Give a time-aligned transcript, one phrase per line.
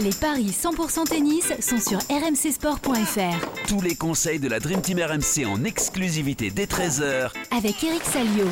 [0.00, 3.66] Les paris 100% tennis sont sur rmcsport.fr.
[3.68, 8.46] Tous les conseils de la Dream Team RMC en exclusivité dès 13h avec Eric Salio.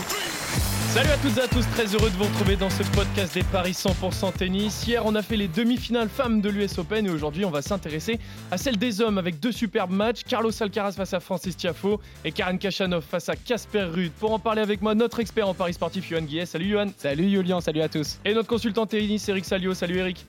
[0.91, 3.43] Salut à toutes et à tous, très heureux de vous retrouver dans ce podcast des
[3.45, 4.87] paris 100% tennis.
[4.87, 8.19] Hier, on a fait les demi-finales femmes de l'US Open et aujourd'hui, on va s'intéresser
[8.51, 10.25] à celle des hommes avec deux superbes matchs.
[10.25, 14.13] Carlos Alcaraz face à Francis Tiafo et Karen Kachanov face à Casper Ruud.
[14.21, 16.45] Pour en parler avec moi, notre expert en paris sportif, Johan Guillet.
[16.45, 16.89] Salut Johan.
[16.99, 18.19] Salut Julien, salut à tous.
[18.27, 19.73] Et notre consultant tennis, Eric Salio.
[19.73, 20.27] Salut Eric.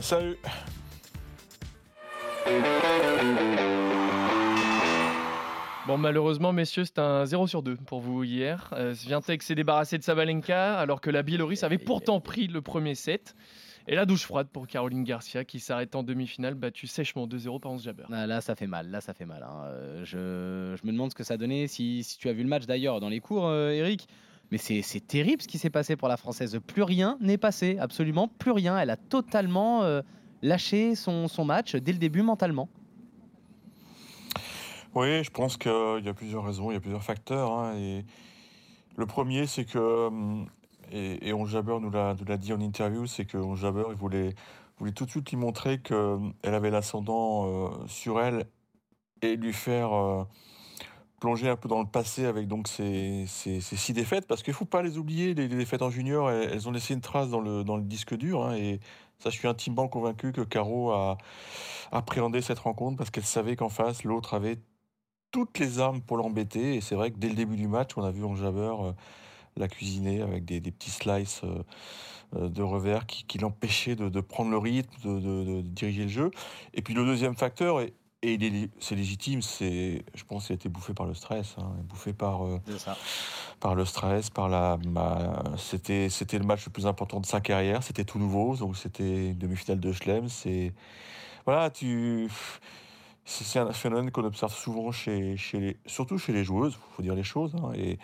[0.00, 0.36] Salut.
[5.86, 8.70] Bon, malheureusement, messieurs, c'est un 0 sur 2 pour vous hier.
[8.72, 13.34] Euh, s'est débarrassé de Sabalenka alors que la Biélorusse avait pourtant pris le premier set.
[13.86, 17.72] Et la douche froide pour Caroline Garcia qui s'arrête en demi-finale, battue sèchement 2-0 par
[17.72, 18.04] Hans Jabber.
[18.10, 18.90] Ah, là, ça fait mal.
[18.90, 19.42] Là, ça fait mal.
[19.42, 19.64] Hein.
[19.64, 21.66] Euh, je, je, me demande ce que ça donnait.
[21.66, 24.08] Si, si tu as vu le match d'ailleurs dans les cours, euh, Eric.
[24.50, 26.58] Mais c'est terrible ce qui s'est passé pour la Française.
[26.66, 28.78] Plus rien n'est passé, absolument plus rien.
[28.78, 30.02] Elle a totalement euh,
[30.42, 32.68] lâché son, son, match dès le début mentalement.
[34.94, 37.52] Oui, je pense qu'il y a plusieurs raisons, il y a plusieurs facteurs.
[37.52, 38.04] Hein, et
[38.96, 40.08] le premier, c'est que,
[40.92, 44.34] et, et On Jabber nous l'a dit en interview, c'est que On Jabber, il voulait,
[44.78, 48.46] voulait tout de suite lui montrer qu'elle avait l'ascendant euh, sur elle
[49.22, 50.24] et lui faire euh,
[51.24, 54.50] plonger un peu dans le passé avec donc ces, ces, ces six défaites, parce qu'il
[54.50, 57.40] ne faut pas les oublier, les, défaites en junior, elles, ont laissé une trace dans
[57.40, 58.78] le, dans le disque dur, hein, et
[59.18, 61.16] ça, je suis intimement convaincu que Caro a
[61.92, 64.58] appréhendé cette rencontre parce qu'elle savait qu'en face, l'autre avait
[65.30, 68.02] toutes les armes pour l'embêter, et c'est vrai que dès le début du match, on
[68.02, 68.92] a vu en Jabber euh,
[69.56, 71.62] la cuisiner avec des, des petits slices euh,
[72.36, 76.02] euh, de revers qui, qui l'empêchaient de, de, prendre le rythme, de, de, de, diriger
[76.02, 76.30] le jeu.
[76.74, 77.94] Et puis le deuxième facteur, et,
[78.24, 82.14] et c'est légitime, c'est, je pense, qu'il a été bouffé par le stress, hein, bouffé
[82.14, 82.58] par, euh,
[83.60, 87.42] par le stress, par la, ma, c'était, c'était le match le plus important de sa
[87.42, 90.72] carrière, c'était tout nouveau, donc c'était une demi-finale de Schlem, c'est,
[91.44, 92.30] voilà, tu,
[93.26, 97.14] c'est un phénomène qu'on observe souvent chez, chez les, surtout chez les joueuses, faut dire
[97.14, 97.98] les choses, hein, et,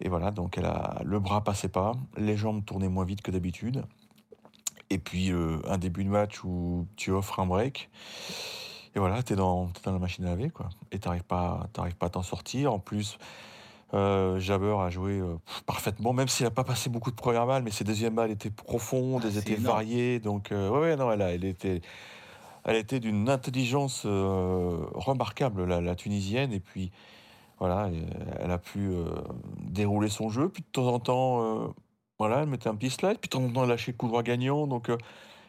[0.00, 3.32] et voilà, donc elle a, le bras passait pas, les jambes tournaient moins vite que
[3.32, 3.82] d'habitude,
[4.88, 7.90] et puis euh, un début de match où tu offres un break.
[8.94, 10.68] Et voilà, tu es, dans, es dans la machine à laver, quoi.
[10.90, 12.72] Et tu n'arrives pas, pas à t'en sortir.
[12.74, 13.18] En plus,
[13.94, 15.36] euh, Jabber a joué euh,
[15.66, 18.50] parfaitement, même s'il n'a pas passé beaucoup de premières balles, mais ses deuxièmes balles étaient
[18.50, 19.66] profondes, Ah, elles étaient énorme.
[19.66, 20.18] variées.
[20.20, 21.80] Donc, euh, ouais, ouais, non, elle, a, elle était,
[22.64, 26.52] elle était d'une intelligence euh, remarquable, la, la, Tunisienne.
[26.52, 26.90] Et puis,
[27.58, 27.88] voilà,
[28.40, 29.04] elle a pu euh,
[29.60, 30.48] dérouler son jeu.
[30.48, 31.68] Puis, de temps en temps, euh,
[32.18, 33.18] voilà, elle mettait un petit slide.
[33.18, 34.66] Puis, de temps en temps, elle lâchait le coup droit gagnant.
[34.66, 34.96] Donc, euh,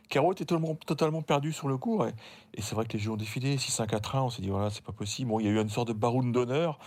[0.10, 2.08] Caro était totalement, totalement perdu sur le cours.
[2.08, 2.14] Et,
[2.54, 3.58] et c'est vrai que les jeux ont défilé.
[3.58, 5.30] 6-1-4-1, on s'est dit, voilà, c'est pas possible.
[5.30, 6.80] Bon, il y a eu une sorte de baroune d'honneur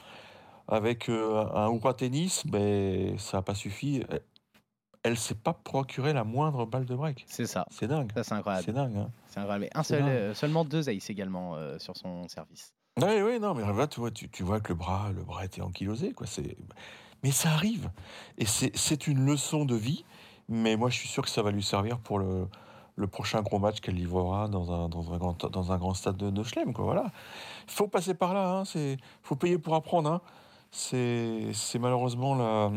[0.68, 4.02] avec euh, un hurrah tennis, mais ça n'a pas suffi.
[5.02, 7.24] Elle ne s'est pas procuré la moindre balle de break.
[7.28, 7.66] C'est ça.
[7.70, 8.10] C'est dingue.
[8.14, 8.64] Ça, c'est incroyable.
[8.66, 8.96] C'est dingue.
[8.96, 9.10] Hein.
[9.28, 9.68] C'est incroyable.
[9.72, 12.72] Mais un seul, euh, seulement deux aces également euh, sur son service.
[13.00, 15.44] Oui, oui, non, mais là, tu vois, tu, tu vois que le bras, le bras
[15.44, 16.26] était ankylosé, quoi.
[16.26, 16.56] C'est,
[17.22, 17.90] mais ça arrive.
[18.38, 20.04] Et c'est une leçon de vie.
[20.48, 22.48] Mais moi, je suis sûr que ça va lui servir pour le,
[22.96, 26.16] le prochain gros match qu'elle livrera dans un, dans un, grand, dans un grand stade
[26.16, 26.72] de, de Schlem.
[26.72, 27.04] Quoi, voilà.
[27.68, 28.64] Il faut passer par là.
[28.74, 30.10] Il faut payer pour apprendre.
[30.10, 30.20] Hein.
[30.70, 32.70] C'est malheureusement la,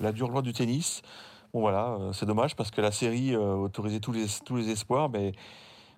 [0.00, 1.02] la, dure loi du tennis.
[1.52, 4.70] Bon, voilà, euh, c'est dommage parce que la série euh, autorisait tous les, tous les
[4.70, 5.10] espoirs.
[5.10, 5.32] Mais,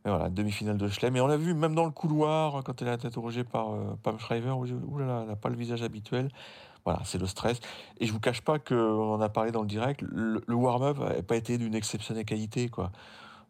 [0.04, 1.16] mais voilà, demi-finale de Schlem.
[1.16, 3.97] Et on l'a vu même dans le couloir, quand elle a été interrogée par euh,
[4.03, 4.54] Pam Shriver.
[4.98, 6.28] Là, elle n'a pas le visage habituel.
[6.84, 7.60] Voilà, c'est le stress.
[7.98, 10.98] Et je vous cache pas qu'on en a parlé dans le direct, le, le warm-up
[10.98, 12.91] n'a pas été d'une exceptionnelle qualité, quoi.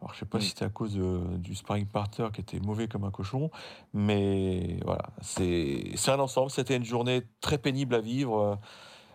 [0.01, 0.45] Alors, je sais pas oui.
[0.45, 3.51] si c'était à cause de, du sparring partner qui était mauvais comme un cochon,
[3.93, 6.51] mais voilà, c'est un ensemble.
[6.51, 8.59] C'était une journée très pénible à vivre.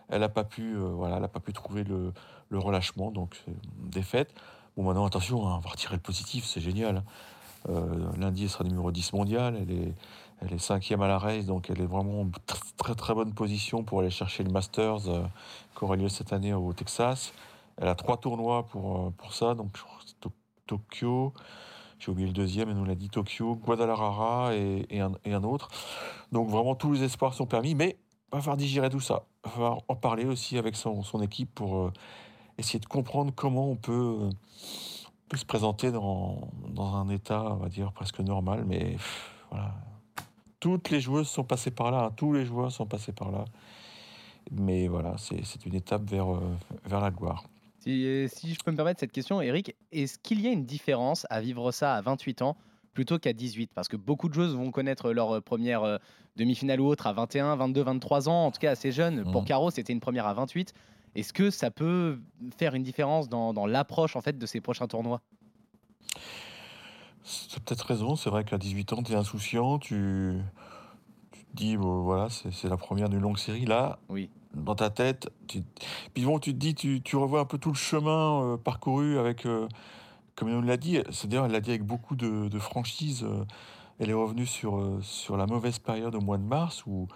[0.08, 2.12] Elle n'a pas pu, euh, voilà, elle a pas pu trouver le,
[2.48, 3.42] le relâchement, donc
[3.78, 4.32] défaite.
[4.76, 7.02] Bon, maintenant, attention, hein, on va retirer le positif, c'est génial.
[7.68, 9.56] Euh, lundi, elle sera numéro 10 mondial.
[9.56, 9.94] Elle est,
[10.40, 13.32] elle est cinquième à la race, donc elle est vraiment en très, très, très bonne
[13.32, 15.24] position pour aller chercher le Masters euh,
[15.76, 17.32] qui aura lieu cette année au Texas.
[17.78, 19.76] Elle a trois tournois pour, euh, pour ça, donc
[20.66, 21.32] Tokyo,
[21.98, 25.68] j'ai oublié le deuxième, elle nous l'a dit Tokyo, Guadalajara et, et, un, autre.
[26.32, 27.96] Donc vraiment tous les espoirs sont permis, mais
[28.32, 29.24] il va falloir digérer tout ça.
[29.44, 31.92] Il va falloir en parler aussi avec son, son équipe pour euh,
[32.58, 34.30] essayer de comprendre comment on peut, euh,
[35.28, 38.96] peut se présenter dans, dans, un état, on va dire, presque normal, mais
[39.50, 39.74] voilà.
[40.58, 43.44] Toutes les joueuses sont passées par là, hein, tous les joueurs sont passés par là.
[44.50, 47.44] Mais voilà, c'est une étape vers, euh, vers la gloire.
[47.86, 51.24] Si, si, je peux me permettre cette question, Eric, est-ce qu'il y a une différence
[51.30, 52.56] à vivre ça à 28 ans
[52.94, 55.98] plutôt qu'à 18 Parce que beaucoup de joueuses vont connaître leur première euh,
[56.36, 59.20] demi-finale ou autre à 21, 22, 23 ans, en tout cas assez jeune.
[59.20, 59.30] Mmh.
[59.30, 60.74] Pour Caro, c'était une première à 28.
[61.14, 62.18] Est-ce que ça peut
[62.58, 65.22] faire une différence dans, dans l'approche en fait de ces prochains tournois?
[67.24, 68.16] As peut-être raison.
[68.16, 69.78] C'est vrai qu'à 18 ans, tu es insouciant.
[69.78, 70.38] Tu,
[71.32, 73.64] tu te dis, bon, voilà, c'est c'est la première d'une longue série.
[73.64, 74.28] Là, Oui.
[74.56, 75.62] Dans ta tête, tu...
[76.14, 79.46] puis bon, tu te dis, tu, revois un peu tout le chemin euh, parcouru avec,
[79.46, 79.68] euh,
[80.34, 83.24] comme on l'a dit, c'est-à-dire, elle l'a dit avec beaucoup de, franchise.
[83.24, 83.44] euh,
[83.98, 87.08] elle est revenue sur, euh, sur la mauvaise période au mois de mars où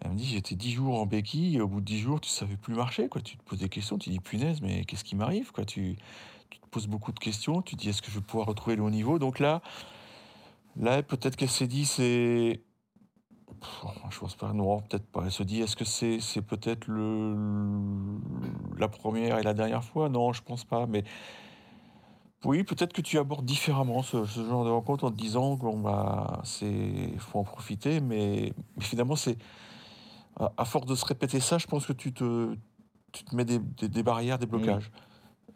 [0.00, 2.56] elle me dit, j'étais 10 jours en béquille au bout de 10 jours, tu savais
[2.56, 3.08] plus marcher.
[3.08, 3.20] Quoi.
[3.20, 5.64] Tu te poses des questions, tu dis, punaise, mais qu'est-ce qui m'arrive quoi?
[5.64, 5.96] Tu,
[6.50, 8.76] tu te poses beaucoup de questions, tu te dis, est-ce que je vais pouvoir retrouver
[8.76, 9.18] le haut niveau?
[9.18, 9.62] Donc là,
[10.76, 12.60] là peut-être qu'elle s'est dit, c'est.
[14.10, 15.22] Je pense pas, non, peut-être pas.
[15.24, 17.36] Elle se dit, est-ce que c'est c'est peut-être le,
[18.76, 20.08] la première et la dernière fois?
[20.08, 20.86] Non, je pense pas.
[20.86, 21.04] Mais
[22.44, 25.78] oui, peut-être que tu abordes différemment ce, ce genre de rencontre en te disant bon
[25.80, 29.36] bah c'est faut en profiter, mais, mais finalement c'est
[30.38, 32.54] à, à force de se répéter ça, je pense que tu te
[33.10, 34.90] tu te mets des, des- des barrières, des blocages.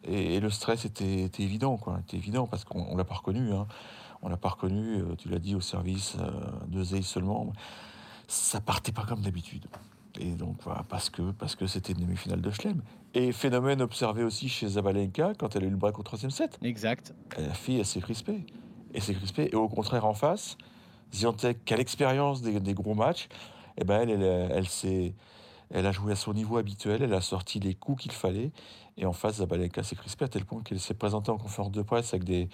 [0.05, 1.99] Et, et le stress était, était évident, quoi.
[2.01, 3.53] Était évident parce qu'on on l'a pas reconnu.
[3.53, 3.67] Hein.
[4.21, 4.97] On l'a pas reconnu.
[4.97, 6.31] euh, Tu l'as dit au service euh,
[6.67, 7.53] de Zey seulement.
[8.33, 9.67] Ça partait pas comme d'habitude.
[10.19, 12.81] Et donc voilà, parce que parce que c'était une demi-finale de Chelem.
[13.13, 16.57] Et phénomène observé aussi chez Zabalenka quand elle a eu le break au troisième set.
[16.63, 17.13] Exact.
[17.37, 18.45] La fille, elle s'est crispée.
[18.93, 19.49] Elle s'est crispée.
[19.51, 20.57] Et au contraire, en face,
[21.13, 23.27] Ziantec, qui a l'expérience des, des gros matchs,
[23.77, 25.13] eh ben elle, elle, elle, s'est-
[25.69, 27.01] elle a joué à son niveau habituel.
[27.03, 28.51] Elle a sorti les coups qu'il fallait.
[28.97, 31.81] Et en face, Zabalenka s'est crispée à tel point qu'elle s'est présentée en conférence de
[31.83, 32.49] presse avec des,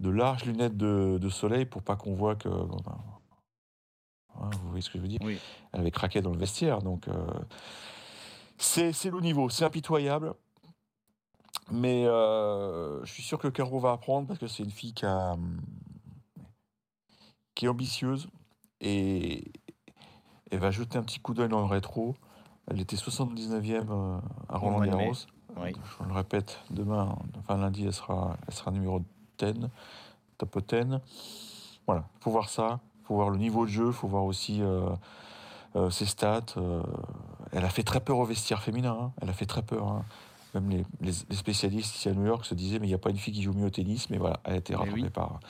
[0.00, 2.48] de larges lunettes de, de soleil pour pas qu'on voit que.
[2.48, 2.98] ben,
[4.36, 5.38] vous voyez ce que je veux dire Oui.
[5.72, 6.82] Elle avait craqué dans le vestiaire.
[6.82, 7.26] Donc, euh,
[8.58, 9.48] c'est le niveau.
[9.48, 10.34] C'est impitoyable.
[11.70, 15.06] Mais euh, je suis sûr que Caro va apprendre parce que c'est une fille qui,
[15.06, 15.36] a,
[17.54, 18.28] qui est ambitieuse
[18.80, 19.50] et
[20.50, 22.16] elle va jeter un petit coup d'œil dans le rétro.
[22.70, 25.04] Elle était 79e euh, à Au Roland mois de mai.
[25.04, 25.16] Garros.
[25.56, 25.72] Oui.
[26.00, 29.00] Je le répète, demain, enfin lundi, elle sera, elle sera numéro
[29.38, 29.54] 10,
[30.36, 30.98] top 10.
[31.86, 34.88] Voilà, faut voir ça, faut voir le niveau de jeu, faut voir aussi euh,
[35.76, 36.40] euh, ses stats.
[36.56, 36.82] euh,
[37.52, 39.12] elle a fait très peur au vestiaire féminin, hein.
[39.20, 39.86] elle a fait très peur.
[39.88, 40.04] hein.
[40.54, 42.98] Même les, les- les spécialistes ici à New York se disaient, mais il n'y a
[42.98, 45.10] pas une fille qui joue mieux au tennis, mais voilà, elle a été rattrapée oui.
[45.10, 45.40] par,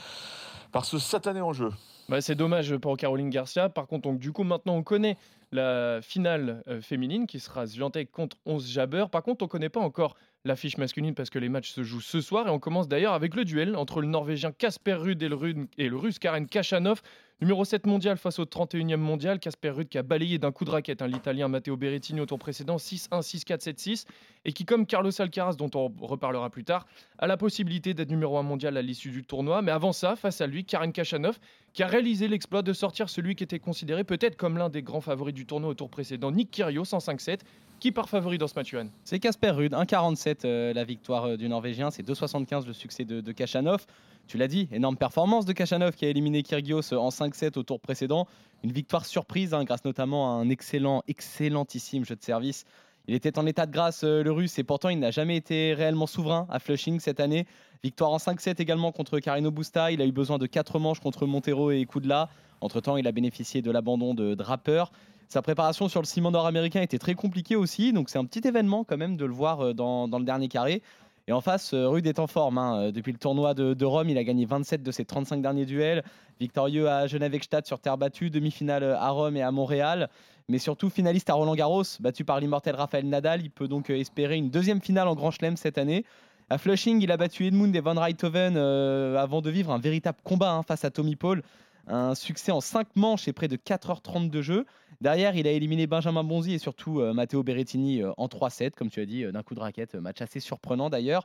[0.73, 1.71] par ce satané en jeu.
[2.09, 3.69] Bah, c'est dommage pour Caroline Garcia.
[3.69, 5.17] Par contre, donc, du coup, maintenant, on connaît
[5.55, 9.07] la finale euh, féminine qui sera Swiatek contre 11 Jabber.
[9.11, 12.01] Par contre, on ne connaît pas encore l'affiche masculine parce que les matchs se jouent
[12.01, 12.47] ce soir.
[12.49, 15.69] Et on commence d'ailleurs avec le duel entre le Norvégien Kasper Ruud et le, Ruud-
[15.79, 17.01] et le Russe Karen Kachanov.
[17.41, 19.39] Numéro 7 mondial face au 31e mondial.
[19.39, 22.39] Kasper Ruud qui a balayé d'un coup de raquette hein, l'Italien Matteo Berrettini au tour
[22.39, 24.07] précédent 6-1, 6-4, 7-6.
[24.45, 26.87] Et qui, comme Carlos Alcaraz, dont on reparlera plus tard,
[27.19, 29.63] a la possibilité d'être numéro 1 mondial à l'issue du tournoi.
[29.63, 31.39] Mais avant ça, face à lui, Karen Kachanov
[31.75, 35.01] qui a réalisé l'exploit de sortir celui qui était considéré peut-être comme l'un des grands
[35.01, 37.41] favoris du tournoi au tour précédent, Nick Kyrgios en 5-7,
[37.81, 38.87] qui part favori dans ce match Johan?
[39.05, 43.21] C'est Casper Ruud, 1,47 euh, la victoire euh, du Norvégien, c'est 2,75 le succès de,
[43.21, 43.85] de Kachanov.
[44.27, 47.63] Tu l'as dit, énorme performance de Kachanov qui a éliminé Kyrgios euh, en 5-7 au
[47.63, 48.27] tour précédent.
[48.63, 52.65] Une victoire surprise hein, grâce notamment à un excellent, excellentissime jeu de service.
[53.07, 56.07] Il était en état de grâce le russe et pourtant il n'a jamais été réellement
[56.07, 57.47] souverain à Flushing cette année.
[57.83, 59.93] Victoire en 5-7 également contre Carino Busta.
[59.93, 62.31] Il a eu besoin de 4 manches contre Montero et Kudla.
[62.63, 64.91] Entre-temps, il a bénéficié de l'abandon de Draper.
[65.29, 68.85] Sa préparation sur le ciment nord-américain était très compliquée aussi, donc c'est un petit événement
[68.85, 70.83] quand même de le voir euh, dans, dans le dernier carré.
[71.27, 72.59] Et en face, euh, Rude est en forme.
[72.59, 72.79] hein.
[72.83, 76.05] Euh, Depuis le tournoi de, Rome, il a gagné 27 de ses 35 derniers duels.
[76.39, 80.11] Victorieux à Genève-Ekstadt sur terre battue, demi-finale à Rome et à Montréal.
[80.49, 83.41] Mais surtout finaliste à Roland Garros, battu par l'immortel Rafael Nadal.
[83.41, 86.05] Il peut donc espérer une deuxième finale en Grand Chelem cette année.
[86.51, 90.53] À Flushing, il a battu Edmund et Van Rijthoven avant de vivre un véritable combat
[90.53, 91.43] hein, face à Tommy Paul.
[91.87, 94.67] Un succès en 5 manches et près de 4h30 de jeu.
[95.01, 98.91] Derrière, il a éliminé Benjamin Bonzi et surtout euh, Matteo Berrettini euh, en 3-7, comme
[98.91, 99.95] tu as dit, euh, d'un coup de raquette.
[99.95, 101.25] Match assez surprenant d'ailleurs.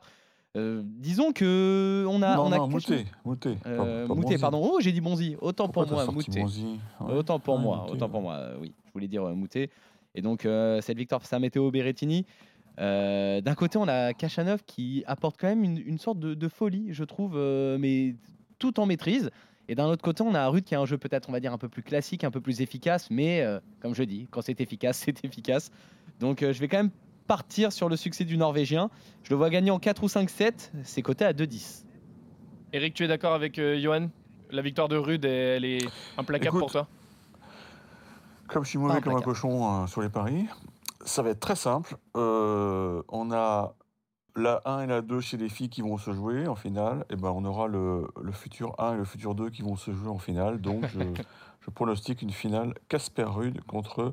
[0.56, 2.66] Euh, disons que on a, non, on a non, pas- pas
[4.14, 4.38] Moutet, Bonzi.
[4.40, 4.60] pardon.
[4.68, 5.36] Oh, j'ai dit Bonzi.
[5.40, 6.04] Autant Pourquoi pour moi,
[7.06, 7.14] Ouais.
[7.14, 8.10] Autant pour Ouais, moi, autant ouais.
[8.10, 8.72] pour moi, oui.
[8.86, 9.70] Je voulais dire euh, Moutet.
[10.16, 10.42] Et donc,
[10.80, 12.26] cette victoire face à Matteo Berrettini.
[12.78, 16.88] D'un côté, on a Kachanov qui apporte quand même une, une sorte de, de folie,
[16.90, 17.36] je trouve,
[17.78, 18.16] mais
[18.58, 19.30] tout en maîtrise.
[19.70, 21.52] Et d'un autre côté, on a Rude qui a un jeu peut-être, on va dire,
[21.52, 24.60] un peu plus classique, un peu plus efficace, mais euh, comme je dis, quand c'est
[24.60, 25.70] efficace, c'est efficace.
[26.18, 26.90] Donc, euh, je vais quand même
[27.28, 28.90] partir sur le succès du Norvégien.
[29.22, 31.84] Je le vois gagner en 4 ou 5-7, c'est coté à 2-10.
[32.72, 34.08] Eric, tu es d'accord avec euh, Johan?
[34.50, 35.86] La victoire de Rude, elle est
[36.18, 36.88] implacable Écoute, pour toi?
[38.48, 40.46] Comme je suis mauvais comme un cochon euh, sur les paris,
[41.04, 41.96] ça va être très simple.
[42.16, 43.76] Euh, on a
[44.36, 47.04] la 1 et la 2 chez les filles qui vont se jouer en finale.
[47.10, 49.92] Et ben on aura le, le futur 1 et le futur 2 qui vont se
[49.92, 50.60] jouer en finale.
[50.60, 51.00] Donc je,
[51.60, 54.12] je pronostique une finale Casper Rude contre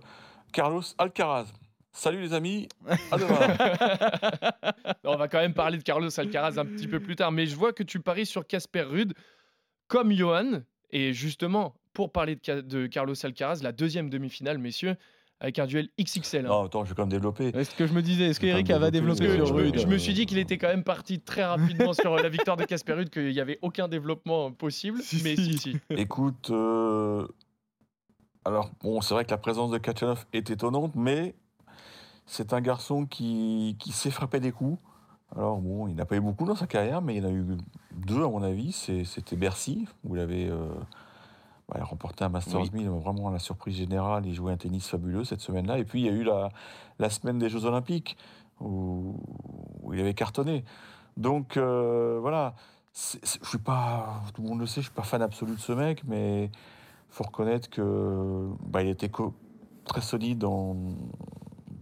[0.51, 1.47] Carlos Alcaraz.
[1.91, 2.69] Salut les amis,
[3.11, 4.73] à demain.
[5.03, 7.55] On va quand même parler de Carlos Alcaraz un petit peu plus tard, mais je
[7.55, 9.13] vois que tu paries sur Casper Rude.
[9.87, 10.61] comme Johan.
[10.91, 14.95] Et justement, pour parler de, de Carlos Alcaraz, la deuxième demi-finale, messieurs,
[15.39, 16.45] avec un duel XXL.
[16.45, 16.49] hein.
[16.49, 17.51] Non, attends, je vais quand même développer.
[17.53, 18.25] C'est ce que je me disais.
[18.25, 20.37] Est-ce qu'Eric va développer, euh, sur que je, me, Rude je me suis dit qu'il
[20.37, 23.59] était quand même parti très rapidement sur la victoire de Casper Ruud, qu'il n'y avait
[23.61, 24.99] aucun développement possible.
[25.01, 25.57] Si, mais si.
[25.57, 25.77] si, si.
[25.91, 27.27] Écoute, euh,
[28.45, 31.35] alors bon, c'est vrai que la présence de Kachanov est étonnante, mais
[32.25, 34.79] c'est un garçon qui, qui sait frapper des coups.
[35.35, 37.31] Alors bon, il n'a pas eu beaucoup dans sa carrière, mais il y en a
[37.31, 37.45] eu
[37.93, 38.71] deux à mon avis.
[38.71, 40.69] C'était Bercy, où il avait euh,
[41.69, 42.69] bah, il a remporté un Masters Oui.
[42.73, 44.25] 1000, vraiment la surprise générale.
[44.25, 45.79] Il jouait un tennis fabuleux cette semaine-là.
[45.79, 46.49] Et puis il y a eu la,
[46.99, 48.17] la semaine des Jeux Olympiques,
[48.59, 49.15] où,
[49.83, 50.63] où il avait cartonné.
[51.17, 52.53] Donc euh, voilà,
[52.93, 55.71] je suis pas, tout le monde le sait, je suis pas fan absolu de ce
[55.73, 56.51] mec, mais
[57.09, 59.11] faut reconnaître que bah, il était
[59.85, 60.75] très solide dans,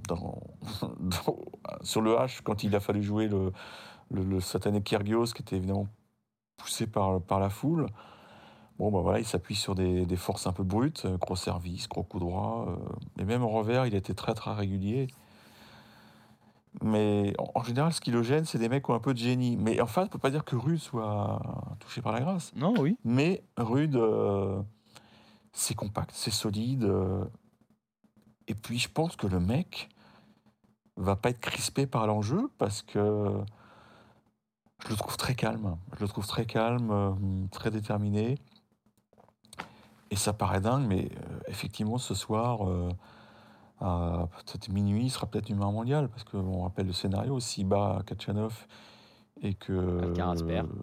[0.07, 0.39] dans-
[0.99, 1.37] dans-
[1.81, 3.51] sur le H quand il a fallu jouer le,
[4.11, 5.87] le, le satané Kyrgios, qui était évidemment
[6.57, 7.87] poussé par, par la foule.
[8.77, 11.87] Bon, bah voilà, il s'appuie sur des, des forces un peu brutes, euh, gros service,
[11.87, 12.65] gros coup droit.
[12.67, 15.07] euh, et même en revers, il était très très régulier.
[16.81, 19.13] Mais en, en général, ce qui le gêne, c'est des mecs qui ont un peu
[19.13, 19.55] de génie.
[19.55, 21.41] Mais enfin, on ne peut pas dire que Rude soit
[21.79, 22.53] touché par la grâce.
[22.55, 22.97] Non, oui.
[23.05, 24.61] Mais Rude, euh,
[25.53, 26.83] c'est compact, c'est solide.
[26.83, 27.23] euh,
[28.47, 29.89] et puis, je pense que le mec
[30.97, 33.31] va pas être crispé par l'enjeu parce que
[34.83, 35.77] je le trouve très calme.
[35.95, 38.37] Je le trouve très calme, très déterminé.
[40.11, 42.89] Et ça paraît dingue, mais euh, effectivement, ce soir, euh,
[43.81, 47.67] à peut-être minuit, il sera peut-être numéro un mondial parce qu'on rappelle le scénario s'il
[47.67, 48.67] bat Kachanov
[49.41, 50.01] et que.
[50.03, 50.67] Alcaraz perd.
[50.69, 50.73] euh,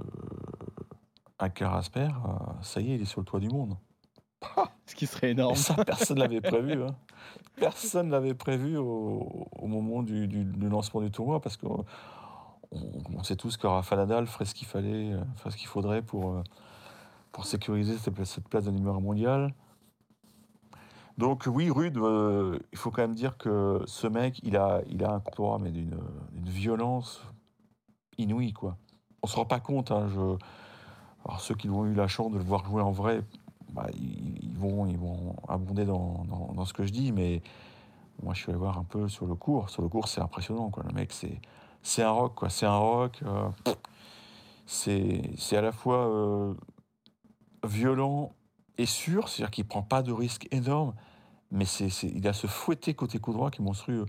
[1.39, 2.15] Alcaraz perd,
[2.63, 3.77] ça y est, il est sur le toit du monde.
[4.87, 5.55] Ce qui serait Et énorme.
[5.55, 6.83] ça, personne ne l'avait prévu.
[6.83, 6.95] hein.
[7.57, 11.85] Personne ne l'avait prévu au, au moment du, du- du lancement du tournoi parce qu'on
[12.73, 12.81] on,
[13.17, 16.03] on sait tous que Rafa Nadal ferait ce qu'il fallait, euh, ferait ce qu'il faudrait
[16.03, 16.43] pour, euh,
[17.33, 19.55] pour sécuriser cette place, de numéro mondial.
[21.19, 25.05] Donc oui, Rude, euh, il faut quand même dire que ce mec, il a, il
[25.05, 25.99] a un courtois, mais d'une
[26.33, 27.23] violence
[28.19, 28.77] inouïe, quoi.
[29.23, 30.37] On se rend pas compte, hein, je...
[31.25, 33.23] Alors ceux qui ont eu la chance de le voir jouer en vrai,
[33.71, 37.43] bah, ils, vont, ils vont abonder dans, dans- ce que je dis, mais
[38.23, 39.71] moi je suis allé voir un peu sur le cours.
[39.71, 40.83] Sur le cours, c'est impressionnant, quoi.
[40.87, 41.13] Le mec,
[41.83, 42.41] c'est un rock.
[42.49, 43.21] C'est un rock.
[43.25, 43.49] euh,
[44.67, 46.55] c'est à la fois euh,
[47.65, 48.33] violent
[48.79, 50.95] et sûr, c'est-à-dire qu'il prend pas de risques énormes,
[51.51, 54.07] mais c'est il a ce fouetté côté coup droit qui est monstrueux.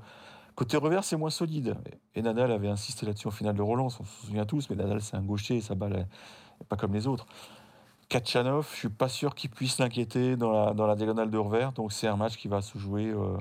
[0.55, 1.75] Côté revers, c'est moins solide.
[2.13, 5.01] Et Nadal avait insisté là-dessus en finale de relance, on se souvient tous, mais Nadal,
[5.01, 6.07] c'est un gaucher, sa balle
[6.61, 7.25] est pas comme les autres.
[8.09, 11.71] Kachanov, je suis pas sûr qu'il puisse l'inquiéter dans la, dans la diagonale de revers,
[11.71, 13.35] donc c'est un match qui va se jouer euh,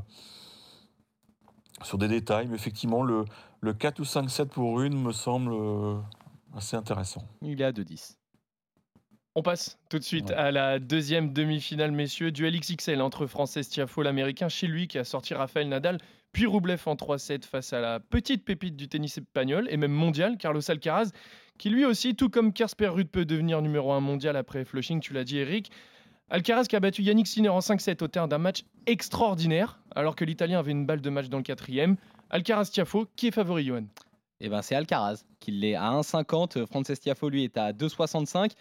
[1.83, 3.27] sur des détails, mais effectivement, le,
[3.61, 5.99] le 4 ou 5-7 pour une me semble euh,
[6.57, 7.23] assez intéressant.
[7.43, 8.17] Il est à 2-10.
[9.35, 10.35] On passe tout de suite Ouais.
[10.37, 12.31] à la deuxième demi-finale, messieurs.
[12.33, 15.99] Duel XXL entre Frances Tiafo, l'américain, chez lui, qui a sorti Rafael Nadal,
[16.33, 20.37] puis Roublev en 3-7 face à la petite pépite du tennis espagnol et même mondial,
[20.37, 21.11] Carlos Alcaraz,
[21.59, 25.15] qui lui aussi, tout comme Kasper Ruud, peut devenir numéro 1 mondial après Flushing, tu
[25.15, 25.71] l'as dit, Eric.
[26.29, 30.25] Alcaraz qui a battu Yannick Sinner en 5-7 au terme d'un match extraordinaire, alors que
[30.27, 31.97] l'Italien avait une balle de match dans le quatrième.
[32.31, 33.85] Alcaraz Tiafo, qui est favori, Johan?
[34.41, 36.67] Eh ben, c'est Alcaraz qui l'est à 1,50.
[36.67, 38.53] Frances Tiafo, lui, est à 2,65.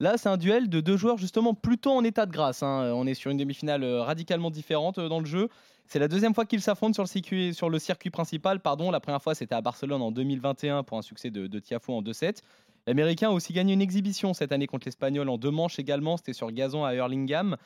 [0.00, 2.62] Là, c'est un duel de deux joueurs justement plutôt en état de grâce.
[2.62, 2.92] hein.
[2.94, 5.48] On est sur une demi-finale euh, radicalement différente euh, dans le jeu.
[5.86, 8.60] C'est la deuxième fois qu'ils s'affrontent sur, le circuit- sur le circuit principal.
[8.60, 11.94] Pardon, la première fois, c'était à Barcelone en 2021 pour un succès de, de Tiafo
[11.94, 12.38] en 2-7.
[12.86, 16.16] L'Américain a aussi gagné une exhibition cette année contre l'Espagnol en deux manches également.
[16.18, 17.56] C'était sur gazon à Hurlingham.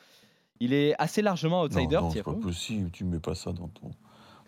[0.61, 3.69] Il est assez largement outsider, non, non, c'est pas possible, tu mets pas ça dans
[3.69, 3.91] ton...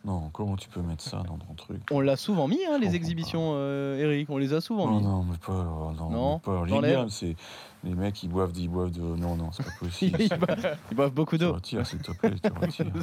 [0.04, 1.80] Non, comment tu peux mettre ça dans ton truc?
[1.92, 4.28] On l'a souvent mis, hein, les exhibitions, euh, Eric.
[4.30, 5.02] On les a souvent Non, mis.
[5.04, 6.64] non, mais pas, oh, non, pas
[7.08, 7.36] c'est
[7.84, 9.00] les mecs ils boivent, ils boivent de.
[9.00, 10.20] Non, non, c'est pas possible.
[10.20, 11.52] Ils boivent- ils boivent beaucoup tu d'eau.
[11.52, 12.86] retires, s'il te plaît, tu retires.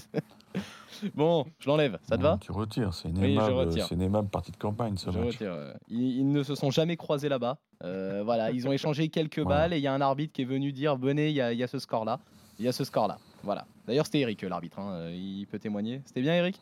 [1.16, 1.98] Bon, je l'enlève.
[2.10, 2.38] Ça te Non, va?
[2.42, 5.28] Tu retires, c'est une, Oui, aimable, une partie de campagne ce Je match.
[5.36, 7.58] retire, euh, Ils, ils ne se sont jamais croisés là-bas.
[7.84, 9.62] Euh, voilà, ils ont échangé quelques Voilà.
[9.62, 11.54] balles et il y a un arbitre qui est venu dire venez, il y, a-
[11.54, 12.20] il y a ce score-là.
[12.58, 13.18] Il y a ce score-là.
[13.44, 13.66] Voilà.
[13.88, 14.80] D'ailleurs, c'était Eric, euh, l'arbitre.
[14.80, 16.02] hein, euh, Il peut témoigner.
[16.06, 16.60] C'était bien, Eric?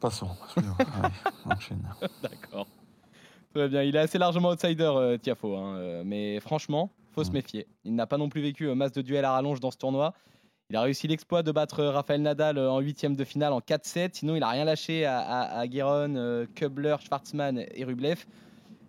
[0.00, 0.28] Passons.
[1.44, 1.82] enchaîne.
[2.22, 2.66] D'accord.
[3.54, 3.82] Très bien.
[3.82, 5.56] Il est assez largement outsider, euh, Tiafo.
[5.56, 7.34] hein, euh, mais franchement, faut se Mm.
[7.34, 7.66] méfier.
[7.84, 10.14] Il n'a pas non plus vécu euh, masse de duels à rallonge dans ce tournoi.
[10.70, 14.10] Il a réussi l'exploit de battre euh, Rafael Nadal en huitième de finale en 4-7.
[14.14, 18.24] Sinon, il n'a rien lâché à, à, à Gueron, euh, Kubler, Schwartzmann et Rublev.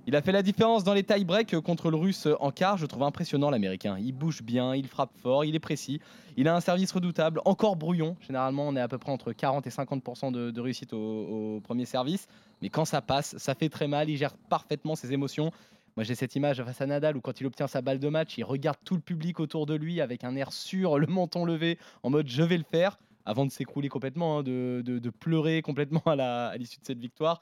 [0.08, 2.76] Il a fait la différence dans les tie-breaks contre le russe en quart.
[2.78, 3.98] Je trouve impressionnant l'américain.
[4.00, 6.02] Il bouge bien, il frappe fort, il est précis.
[6.38, 8.18] Il a un service redoutable, encore brouillon.
[8.20, 11.86] Généralement, on est à peu près entre 40 et 50% de, de réussite au, premier
[11.86, 12.28] service.
[12.64, 14.10] Mais quand ça passe, ça fait très mal.
[14.10, 15.52] Il gère parfaitement ses émotions.
[15.96, 18.40] Moi, j'ai cette image face à Nadal où, quand il obtient sa balle de match,
[18.40, 21.78] il regarde tout le public autour de lui avec un air sûr, le menton levé,
[22.02, 26.58] en mode je vais le faire, avant de s'écrouler complètement, hein, de, pleurer complètement à
[26.58, 27.42] l'issue de cette victoire.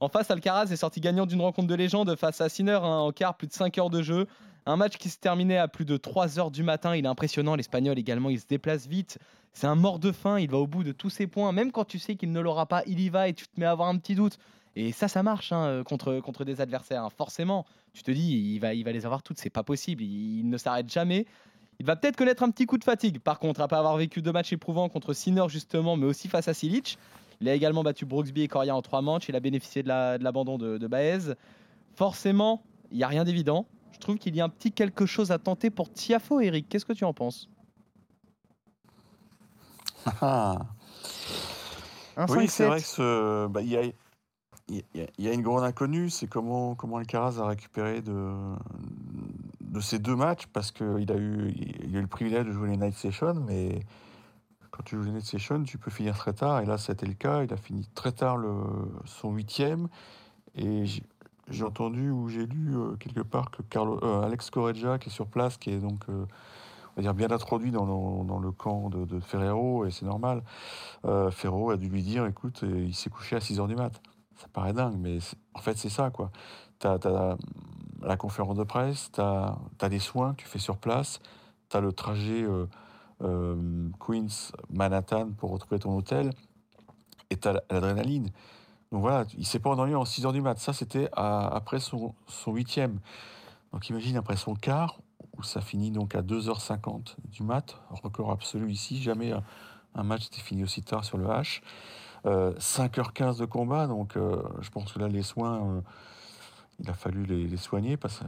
[0.00, 3.12] En face, Alcaraz est sorti gagnant d'une rencontre de légende face à Sinner hein, en
[3.12, 4.26] quart, plus de 5 heures de jeu.
[4.66, 6.94] Un match qui se terminait à plus de 3 heures du matin.
[6.94, 9.18] Il est impressionnant, l'Espagnol également, il se déplace vite.
[9.52, 11.52] C'est un mort de faim, il va au bout de tous ses points.
[11.52, 13.66] Même quand tu sais qu'il ne l'aura pas, il y va et tu te mets
[13.66, 14.38] à avoir un petit doute.
[14.76, 17.02] Et ça, ça marche hein, contre, contre des adversaires.
[17.04, 17.10] hein.
[17.16, 20.02] Forcément, tu te dis, il va, il va les avoir toutes, c'est pas possible.
[20.04, 21.26] Il, ne s'arrête jamais.
[21.80, 24.32] Il va peut-être connaître un petit coup de fatigue, par contre, après avoir vécu deux
[24.32, 26.98] matchs éprouvants contre Sinner, justement, mais aussi face à Silic.
[27.40, 29.28] Il a également battu Brooksby et Coria en trois manches.
[29.28, 31.34] Il a bénéficié de la- de l'abandon de, de Baez.
[31.94, 33.66] Forcément, il n'y a rien d'évident.
[33.92, 36.68] Je trouve qu'il y a un petit quelque chose à tenter pour Tiafo, Eric.
[36.68, 37.48] Qu'est-ce que tu en penses?
[40.20, 40.58] Ah.
[42.28, 42.48] Oui, 5-7.
[42.48, 43.92] c'est vrai que ce- bah, il y, a, il
[44.94, 48.32] y a- il y a une grande inconnue, c'est comment, comment Alcaraz a récupéré de,
[49.60, 52.70] de ces deux matchs, parce qu'il a, eu, il a eu le privilège de jouer
[52.70, 53.80] les night sessions, mais
[54.88, 57.44] tu joues night sessions, tu peux finir très tard, et là, c'était le cas.
[57.44, 58.54] Il a fini très tard le,
[59.04, 59.88] son huitième,
[60.54, 60.84] et
[61.50, 65.12] j'ai entendu ou j'ai lu euh, quelque part que Carlo, euh, Alex Correggia, qui est
[65.12, 66.24] sur place, qui est donc euh,
[66.92, 70.42] on va dire bien introduit dans le, dans le camp de, Ferrero, et c'est normal,
[71.30, 74.00] Ferro a dû lui dire, écoute, il s'est couché à 6h du mat.
[74.36, 75.18] Ça paraît dingue, mais
[75.54, 76.30] en fait, c'est ça, quoi.
[76.80, 77.36] Tu as,
[78.02, 81.20] la conférence de presse, tu as, les soins tu fais sur place,
[81.68, 82.44] tu as le trajet
[83.22, 86.30] euh, euh, Queens-Manhattan pour retrouver ton hôtel,
[87.30, 88.30] tu as l'adrénaline.
[88.90, 90.58] Donc voilà, il s'est pas endormi en 6h du mat.
[90.58, 93.00] Ça, c'était à- après son, son huitième.
[93.72, 94.98] Donc imagine après son quart,
[95.36, 99.32] où ça finit donc à 2h50 du mat, record absolu ici, jamais
[99.94, 101.60] un, match n'était fini aussi tard sur le H.
[102.26, 105.80] Euh, 5h15 de combat, donc euh, je pense que là les soins, euh,
[106.80, 108.20] il a fallu les, soigner, parce,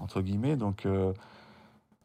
[0.00, 0.56] entre guillemets.
[0.56, 0.86] Donc,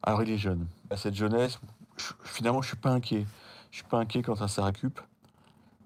[0.04, 0.66] alors il est jeune.
[0.90, 1.81] À cette jeunesse, je-
[2.24, 3.26] finalement je suis pas inquiet.
[3.72, 5.00] Je suis pas inquiet sa récup.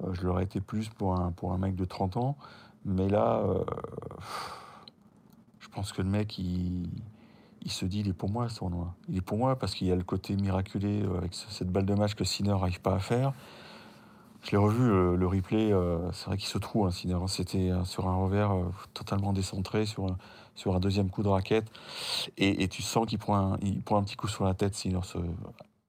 [0.04, 2.36] Euh, je l'aurais été plus pour un, pour un mec de 30 ans,
[2.84, 3.63] mais là, euh,
[5.60, 6.89] je pense que le mec, il,
[7.62, 8.93] il se dit, il est pour moi ce tournoi.
[9.08, 11.69] Il est pour moi parce qu'il y a le côté miraculé euh, avec ce- cette
[11.69, 13.34] balle de match que Sinner n'arrive pas à faire.
[14.43, 15.71] Je l'ai revu, euh, le replay,
[16.13, 17.17] c'est vrai qu'il se trouve, hein, Sinner.
[17.28, 18.51] C'était euh, sur un revers
[18.93, 20.17] totalement décentré, sur un,
[20.56, 21.67] sur un deuxième coup de raquette.
[22.38, 25.17] Et, tu sens qu'il prend, un, prend un petit coup sur la tête, Sinner, ce-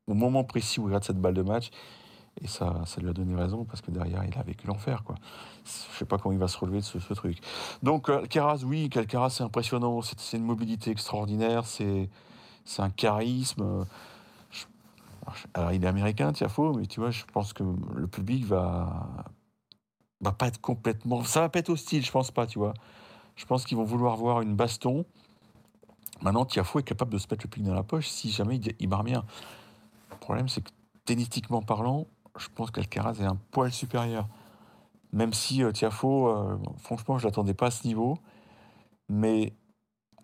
[0.07, 1.71] au moment précis où il rate cette balle de match.
[2.43, 5.05] Et ça, ça lui a donné raison parce que derrière, il a vécu l'enfer.
[5.05, 5.15] quoi.
[5.65, 7.39] Je sais pas comment il va se relever de ce, truc.
[7.83, 10.01] Donc, euh, Alcaraz, oui, Alcaraz, c'est impressionnant.
[10.03, 11.65] C'est une mobilité extraordinaire.
[11.65, 12.09] C'est
[12.79, 13.87] un charisme.
[15.55, 17.65] Alors, il est américain, Tiafo, mais tu vois, je pense que
[17.95, 19.25] le public va
[20.21, 21.25] va pas être complètement.
[21.25, 22.75] Ça va pas être hostile, je pense pas, tu vois.
[23.37, 25.05] Je pense qu'ils vont vouloir voir une baston.
[26.23, 28.75] Maintenant, Tiafo est capable de se mettre le pic dans la poche si jamais il,
[28.79, 29.25] il barre bien.
[30.27, 30.71] Problème, c'est que
[31.05, 34.27] tennistiquement parlant, je pense qu'Alcaraz est un poil supérieur.
[35.13, 38.19] Même si euh, Tiafo, euh, franchement, je l'attendais pas à ce niveau.
[39.09, 39.53] Mais,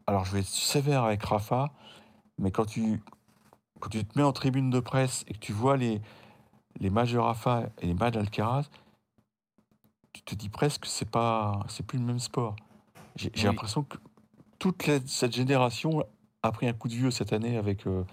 [0.08, 1.70] alors je vais être sévère avec Rafa,
[2.36, 3.00] mais quand tu,
[3.78, 6.02] quand tu te mets en tribune de presse et que tu vois les,
[6.80, 8.64] les matchs de Rafa et les matchs d'Alcaraz,
[10.12, 12.56] tu te dis presque que c'est pas, c'est plus le même sport.
[13.14, 13.54] J'ai j'ai Oui.
[13.54, 13.98] l'impression que
[14.58, 16.04] toute la- cette génération
[16.42, 18.04] a pris un coup de vieux cette année avec, euh,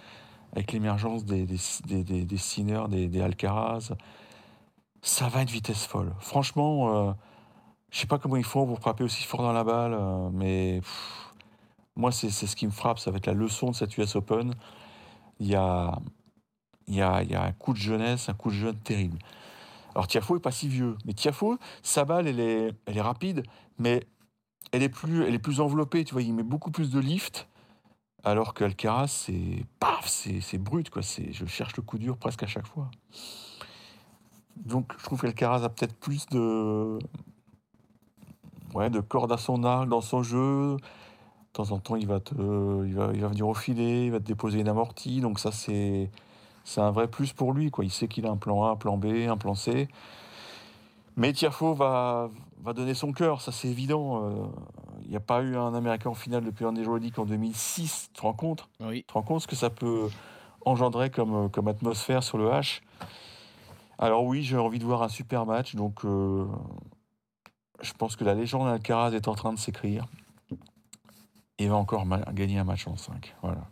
[0.54, 3.94] avec l'émergence des, des, des, des, des Sinner, des, des Alcaraz.
[5.02, 6.14] Ça va une vitesse folle.
[6.20, 7.14] Franchement, euh,
[7.92, 10.82] je sais pas comment ils font pour frapper aussi fort dans la balle, euh, mais
[11.96, 13.00] moi, c'est ce qui me frappe.
[13.00, 14.54] Ça va être la leçon de cette US Open.
[15.40, 15.98] Il y a,
[16.88, 19.18] y a, y a un coup de jeunesse, un coup de jeune terrible.
[19.96, 23.44] Alors, Tiafo est pas si vieux, mais Tiafo, sa balle, elle est, elle est rapide,
[23.80, 24.06] mais
[24.72, 26.04] elle est, plus, elle est plus enveloppée.
[26.06, 27.48] Tu vois, il met beaucoup plus de lift.
[28.24, 31.02] Alors qu'Alcaraz, c'est paf, c'est brut, quoi.
[31.02, 32.90] Je cherche le coup dur presque à chaque fois.
[34.58, 37.00] Donc, je trouve qu'Alcaraz a peut-être plus de,
[38.74, 40.76] ouais, de cordes à son arc dans son jeu.
[40.76, 42.36] De temps en temps, il va, te,
[42.86, 45.22] il va, il va venir au filet, il va te déposer une amortie.
[45.22, 46.10] Donc, ça, c'est,
[46.76, 47.86] un vrai plus pour lui, quoi.
[47.86, 49.88] Il sait qu'il a un plan A, un plan B, un plan C.
[51.16, 52.30] Mais Tiafo va,
[52.62, 54.26] va donner son cœur, ça c'est évident.
[54.26, 54.46] Euh,
[55.12, 58.10] n'y a pas eu un Américain en finale depuis un League en 2006.
[58.14, 58.70] Tu te rends compte?
[58.80, 58.98] Oui.
[59.00, 60.10] Tu te rends compte ce que ça peut
[60.66, 62.82] engendrer comme, euh, comme atmosphère sur le H?
[63.98, 65.76] Alors oui, j'ai envie de voir un super match.
[65.76, 66.46] Donc euh,
[67.82, 70.06] je pense que la légende Alcaraz est en train de s'écrire.
[71.58, 73.36] Et va encore gagner un match en 5.
[73.42, 73.68] Voilà.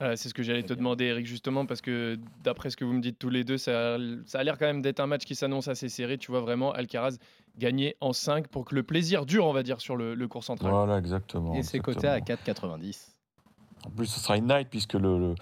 [0.00, 0.76] C'est ce que j'allais te bien.
[0.76, 3.96] demander, Eric, justement, parce que d'après ce que vous me dites tous les deux, ça,
[4.26, 6.18] ça a l'air quand même d'être un match qui s'annonce assez serré.
[6.18, 7.16] Tu vois vraiment Alcaraz
[7.58, 10.44] gagner en 5 pour que le plaisir dure, on va dire, sur le, le cours
[10.44, 10.70] central.
[10.70, 11.54] Voilà, exactement.
[11.54, 12.76] Et c'est coté à exactement.
[12.76, 13.06] 4,90.
[13.86, 15.34] En plus, ce sera une night puisque le, le-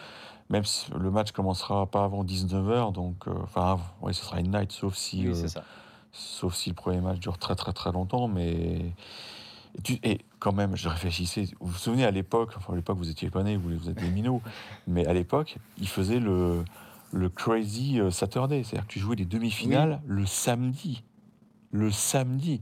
[0.50, 4.50] même si le match commencera pas avant 19h, donc euh, enfin, oui, ce sera une
[4.56, 5.64] night, sauf si, Oui, euh, ça.
[6.12, 8.92] sauf si le premier match dure très très très longtemps, mais
[9.78, 11.48] et, tu- et quand même, je réfléchissais.
[11.60, 13.98] Vous vous souvenez à l'époque, enfin à l'époque vous étiez pas nés, vous, vous êtes
[14.00, 14.42] des minots,
[14.86, 16.64] mais à l'époque, ils faisaient le
[17.12, 21.04] le crazy euh, Saturday, c'est-à-dire que tu jouais les demi-finales le samedi,
[21.70, 22.60] le samedi.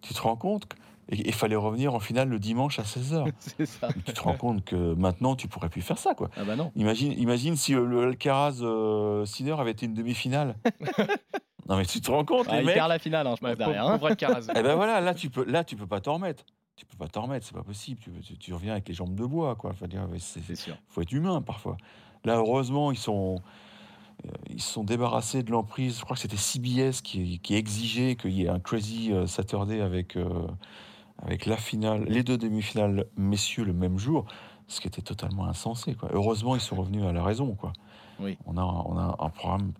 [0.00, 0.66] Tu te rends compte
[1.10, 3.30] Et il fallait revenir en finale le dimanche à 16h.
[3.38, 3.88] c'est ça.
[4.06, 6.30] tu te rends compte que maintenant, tu pourrais plus faire ça, quoi.
[6.36, 6.72] Ah bah non.
[6.76, 10.56] Imagine, imagine si euh, le Alcaraz euh, Sinner avait été une demi-finale.
[11.68, 13.40] non mais tu te rends compte, Ah, les il mecs perd la finale, hein, je
[13.40, 13.86] pauvre, derrière.
[13.86, 13.98] hein.
[14.02, 14.46] Alcaraz.
[14.54, 16.44] Eh ben voilà, là tu peux, là tu peux pas t'en remettre.
[16.76, 18.00] Tu peux pas t'en remettre, c'est pas possible.
[18.00, 19.72] Tu, tu- tu reviens avec les jambes de bois, quoi.
[19.74, 20.76] Faut dire, ouais, c'est- C'est sûr.
[20.88, 21.76] faut être humain parfois.
[22.24, 23.40] Là, heureusement, ils sont,
[24.26, 25.98] euh, ils se sont débarrassés de l'emprise.
[26.00, 29.80] Je crois que c'était CBS qui, qui exigeait qu'il y ait un crazy euh, Saturday
[29.82, 30.48] avec, euh,
[31.22, 34.24] avec la finale, les deux demi-finales messieurs le même jour,
[34.66, 35.94] ce qui était totalement insensé.
[35.94, 36.08] Quoi.
[36.12, 37.54] Heureusement, ils sont revenus à la raison.
[37.54, 37.72] Quoi.
[38.18, 38.36] Oui.
[38.46, 39.72] On, a, on a un programme,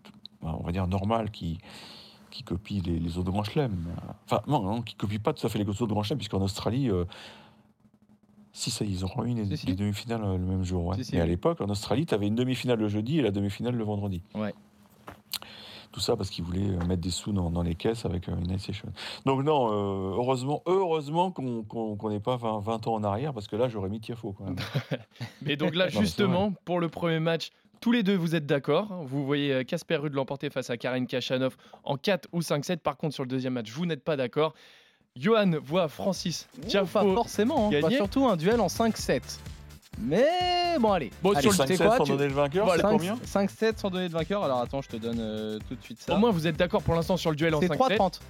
[0.44, 1.58] on va dire, normal qui,
[2.30, 3.76] qui copie les, les autres grands chelems.
[4.26, 6.90] Enfin, non, non, qui copie pas tout à fait les autres grands chelems, puisqu'en Australie,
[6.90, 7.04] euh,
[8.52, 9.66] si ça, ils auront eu les, Si, si.
[9.66, 10.84] les demi-finales euh, le même jour.
[10.86, 11.02] ouais.
[11.02, 13.74] Si, Mais à l'époque, en Australie, tu avais une demi-finale le jeudi et la demi-finale
[13.74, 14.22] le vendredi.
[14.34, 14.54] Ouais.
[15.92, 18.40] Tout ça parce qu'ils voulaient euh, mettre des sous dans, dans les caisses avec une
[18.48, 18.88] night session.
[19.26, 23.46] Donc non, euh, heureusement, heureusement qu'on qu'on n'est pas 20, 20 ans en arrière, parce
[23.46, 24.56] que là, j'aurais mis Tiafo quand même.
[25.46, 27.52] Et donc là, mais justement, pour le premier match,
[27.84, 29.04] tous les deux, vous êtes d'accord.
[29.04, 32.78] Vous voyez euh, Casper Ruud l'emporter face à Karen Kachanov en 4 ou 5-7.
[32.78, 34.54] Par contre, sur le deuxième match, vous n'êtes pas d'accord.
[35.16, 37.12] Johan voit Francis Pas Tiafoe.
[37.14, 37.66] forcément.
[37.68, 37.70] hein.
[37.72, 37.96] Pas gagner.
[37.96, 39.20] surtout un duel en 5-7.
[39.98, 41.10] Mais bon, allez.
[41.22, 42.88] Bon, Allez, sur le tu sais 5-7 quoi, sans tu- donner le vainqueur, c'est 5
[42.90, 44.42] combien 5-7 sans donner de vainqueur.
[44.42, 46.14] Alors attends, je te donne euh, tout de suite ça.
[46.14, 47.96] Au moins, vous êtes d'accord pour l'instant sur le duel en c'est 5-7.
[47.98, 48.20] 3-30.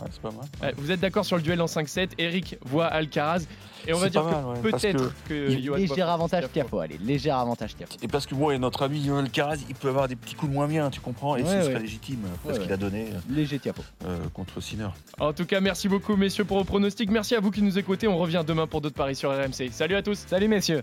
[0.00, 0.44] Ouais, C'est pas mal.
[0.62, 2.10] Ouais, vous êtes d'accord sur le duel en 5-7.
[2.18, 3.42] Eric voit Alcaraz.
[3.86, 6.44] Et on va dire mal, que ouais, peut-être que, Johan Léger voit avantage.
[6.52, 6.78] Tiafo.
[6.78, 7.94] Allez, léger avantage Tiafo.
[8.00, 10.50] Et parce que bon, et notre ami Yoel Caraz, il peut avoir des petits coups
[10.50, 11.62] de moins bien, tu comprends Et Ouais, ce ouais.
[11.64, 12.74] serait légitime, parce Ouais, qu'il ouais.
[12.74, 13.82] a donné Léger Tiafo.
[14.06, 14.88] euh, contre Sinner.
[15.18, 17.10] En tout cas, merci beaucoup, messieurs, pour vos pronostics.
[17.10, 18.06] Merci à vous qui nous écoutez.
[18.06, 19.70] On revient demain pour d'autres paris sur RMC.
[19.72, 20.18] Salut à tous.
[20.28, 20.82] Salut messieurs.